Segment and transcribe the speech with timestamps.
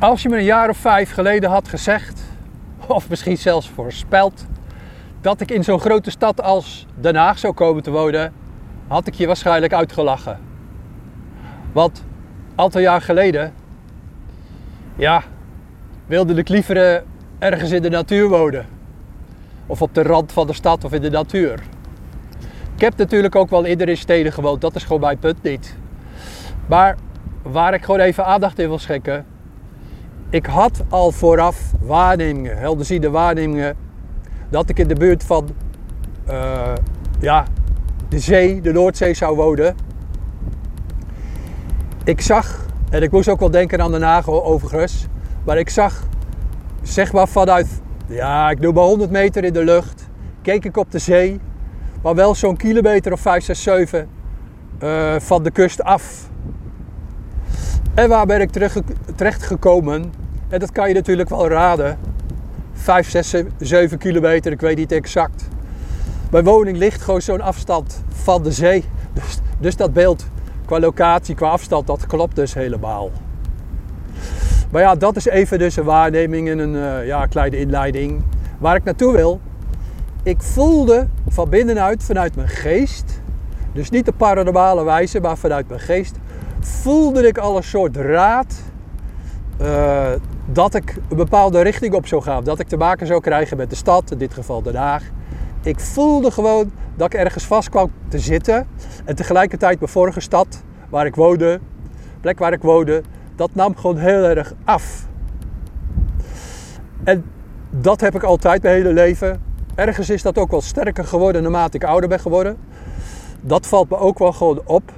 [0.00, 2.22] Als je me een jaar of vijf geleden had gezegd,
[2.86, 4.46] of misschien zelfs voorspeld,
[5.20, 8.32] dat ik in zo'n grote stad als Den Haag zou komen te wonen,
[8.88, 10.38] had ik je waarschijnlijk uitgelachen.
[11.72, 12.04] Want
[12.54, 13.52] aantal jaar geleden,
[14.96, 15.22] ja,
[16.06, 17.02] wilde ik liever eh,
[17.38, 18.66] ergens in de natuur wonen.
[19.66, 21.62] Of op de rand van de stad of in de natuur.
[22.74, 25.76] Ik heb natuurlijk ook wel eerder in steden gewoond, dat is gewoon mijn punt niet.
[26.66, 26.96] Maar
[27.42, 29.29] waar ik gewoon even aandacht in wil schenken.
[30.30, 33.76] Ik had al vooraf waarnemingen, helderziende waarnemingen,
[34.48, 35.48] dat ik in de buurt van
[36.28, 36.72] uh,
[37.20, 37.46] ja,
[38.08, 39.74] de zee, de Noordzee zou wonen.
[42.04, 45.06] Ik zag, en ik moest ook wel denken aan de nagel overigens,
[45.44, 46.02] maar ik zag
[46.82, 50.08] zeg maar vanuit, ja, ik doe maar 100 meter in de lucht,
[50.42, 51.40] keek ik op de zee,
[52.02, 54.08] maar wel zo'n kilometer of 5, 6, 7
[54.82, 56.28] uh, van de kust af.
[58.00, 58.50] En waar ben ik
[59.16, 60.12] terecht gekomen?
[60.48, 61.98] En dat kan je natuurlijk wel raden.
[62.72, 65.48] 5, 6, 7 kilometer, ik weet niet exact.
[66.30, 68.84] Mijn woning ligt gewoon zo'n afstand van de zee.
[69.12, 70.26] Dus, dus dat beeld
[70.64, 73.10] qua locatie, qua afstand, dat klopt dus helemaal.
[74.70, 78.22] Maar ja, dat is even dus een waarneming en een uh, ja, kleine inleiding.
[78.58, 79.40] Waar ik naartoe wil.
[80.22, 83.20] Ik voelde van binnenuit, vanuit mijn geest,
[83.72, 86.16] dus niet de paranormale wijze, maar vanuit mijn geest,
[86.60, 88.62] voelde ik al een soort raad
[89.60, 90.08] uh,
[90.46, 92.44] dat ik een bepaalde richting op zou gaan.
[92.44, 95.02] Dat ik te maken zou krijgen met de stad, in dit geval Den Haag.
[95.62, 98.66] Ik voelde gewoon dat ik ergens vast kwam te zitten.
[99.04, 101.60] En tegelijkertijd mijn vorige stad, waar ik woonde,
[102.20, 103.02] plek waar ik woonde,
[103.36, 105.06] dat nam gewoon heel erg af.
[107.04, 107.24] En
[107.70, 109.42] dat heb ik altijd mijn hele leven.
[109.74, 112.56] Ergens is dat ook wel sterker geworden naarmate ik ouder ben geworden.
[113.40, 114.92] Dat valt me ook wel gewoon op.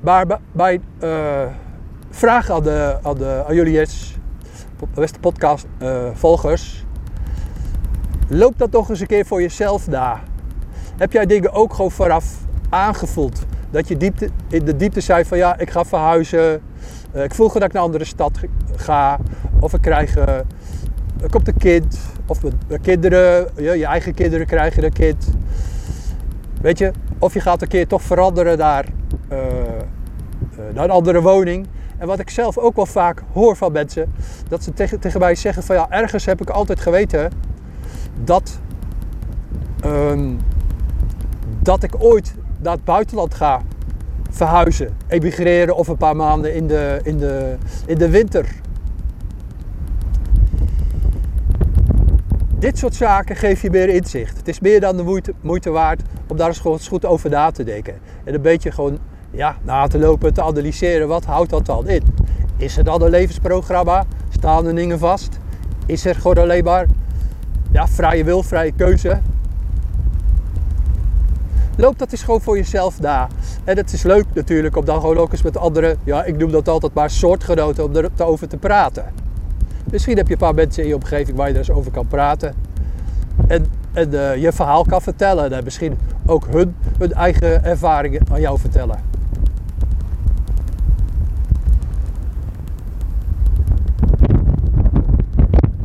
[0.00, 1.42] Maar bij uh,
[2.10, 3.86] vraag aan, de, aan, de, aan jullie
[4.94, 6.84] beste podcast uh, volgers.
[8.28, 10.20] Loop dat toch eens een keer voor jezelf na.
[10.96, 12.36] Heb jij dingen ook gewoon vooraf
[12.68, 13.42] aangevoeld?
[13.70, 16.62] Dat je diepte, in de diepte zei van ja, ik ga verhuizen.
[17.14, 18.38] Uh, ik voel gewoon dat ik naar een andere stad
[18.76, 19.18] ga.
[19.60, 20.44] Of ik krijg, er
[21.30, 21.98] komt een kind.
[22.26, 25.30] Of mijn kinderen, je, je eigen kinderen krijgen een kind.
[26.60, 28.99] Weet je, of je gaat een keer toch veranderen naar, uh,
[30.74, 31.66] naar een andere woning.
[31.98, 34.12] En wat ik zelf ook wel vaak hoor van mensen,
[34.48, 37.30] dat ze tegen, tegen mij zeggen van ja, ergens heb ik altijd geweten
[38.24, 38.60] dat,
[39.84, 40.38] um,
[41.62, 43.62] dat ik ooit naar het buitenland ga
[44.30, 48.46] verhuizen, emigreren of een paar maanden in de, in de, in de winter.
[52.58, 54.36] Dit soort zaken geef je meer inzicht.
[54.36, 57.64] Het is meer dan de moeite, moeite waard om daar eens goed over na te
[57.64, 57.94] denken.
[58.24, 58.98] En een beetje gewoon
[59.30, 62.02] ja, na te lopen, te analyseren, wat houdt dat dan in?
[62.56, 64.04] Is er dan een levensprogramma?
[64.28, 65.38] Staan er dingen vast?
[65.86, 66.86] Is er gewoon alleen maar
[67.72, 69.20] ja, vrije wil, vrije keuze?
[71.76, 73.28] Loop dat eens gewoon voor jezelf na.
[73.64, 76.50] En het is leuk natuurlijk om dan gewoon ook eens met andere, ja, ik noem
[76.50, 79.04] dat altijd maar soortgenoten, om erover te praten.
[79.90, 82.06] Misschien heb je een paar mensen in je omgeving waar je er eens over kan
[82.06, 82.54] praten.
[83.46, 85.52] En, en uh, je verhaal kan vertellen.
[85.52, 89.09] En misschien ook hun, hun eigen ervaringen aan jou vertellen.